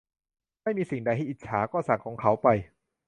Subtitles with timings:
[0.61, 2.47] ไม่มีสิ่งใดให้อิจฉา ก็สั่งของเขาไป